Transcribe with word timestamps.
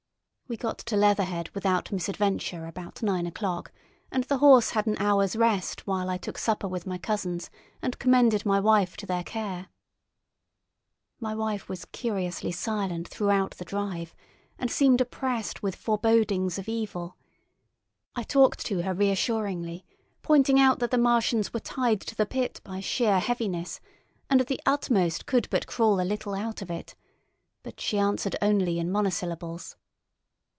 We 0.47 0.57
got 0.57 0.79
to 0.79 0.97
Leatherhead 0.97 1.47
without 1.51 1.93
misadventure 1.93 2.65
about 2.65 3.01
nine 3.01 3.25
o'clock, 3.25 3.71
and 4.11 4.25
the 4.25 4.39
horse 4.39 4.71
had 4.71 4.85
an 4.85 4.97
hour's 4.99 5.37
rest 5.37 5.87
while 5.87 6.09
I 6.09 6.17
took 6.17 6.37
supper 6.37 6.67
with 6.67 6.85
my 6.85 6.97
cousins 6.97 7.49
and 7.81 7.97
commended 7.99 8.45
my 8.45 8.59
wife 8.59 8.97
to 8.97 9.05
their 9.05 9.23
care. 9.23 9.69
My 11.21 11.33
wife 11.33 11.69
was 11.69 11.85
curiously 11.85 12.51
silent 12.51 13.07
throughout 13.07 13.51
the 13.51 13.63
drive, 13.63 14.13
and 14.59 14.69
seemed 14.69 14.99
oppressed 14.99 15.63
with 15.63 15.77
forebodings 15.77 16.59
of 16.59 16.67
evil. 16.67 17.15
I 18.13 18.23
talked 18.23 18.65
to 18.65 18.81
her 18.81 18.93
reassuringly, 18.93 19.85
pointing 20.21 20.59
out 20.59 20.79
that 20.79 20.91
the 20.91 20.97
Martians 20.97 21.53
were 21.53 21.61
tied 21.61 22.01
to 22.01 22.15
the 22.17 22.25
pit 22.25 22.59
by 22.65 22.81
sheer 22.81 23.19
heaviness, 23.21 23.79
and 24.29 24.41
at 24.41 24.47
the 24.47 24.59
utmost 24.65 25.25
could 25.25 25.49
but 25.49 25.65
crawl 25.65 26.01
a 26.01 26.11
little 26.11 26.33
out 26.33 26.61
of 26.61 26.69
it; 26.69 26.93
but 27.63 27.79
she 27.79 27.97
answered 27.97 28.35
only 28.41 28.79
in 28.79 28.91
monosyllables. 28.91 29.77